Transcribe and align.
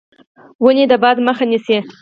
ونې 0.63 0.85
د 0.91 0.93
باد 1.03 1.17
مخه 1.27 1.45
نیسي. 1.51 1.77